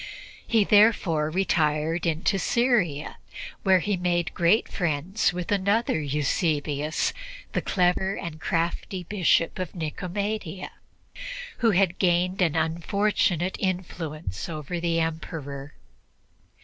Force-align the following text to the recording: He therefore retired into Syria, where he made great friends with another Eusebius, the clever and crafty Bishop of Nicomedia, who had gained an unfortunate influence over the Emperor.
He 0.47 0.63
therefore 0.63 1.29
retired 1.29 2.07
into 2.07 2.39
Syria, 2.39 3.19
where 3.61 3.81
he 3.81 3.97
made 3.97 4.33
great 4.33 4.67
friends 4.67 5.31
with 5.31 5.51
another 5.51 6.01
Eusebius, 6.01 7.13
the 7.51 7.61
clever 7.61 8.15
and 8.15 8.41
crafty 8.41 9.03
Bishop 9.03 9.59
of 9.59 9.75
Nicomedia, 9.75 10.71
who 11.59 11.69
had 11.69 11.99
gained 11.99 12.41
an 12.41 12.55
unfortunate 12.55 13.57
influence 13.59 14.49
over 14.49 14.79
the 14.79 14.99
Emperor. 14.99 15.75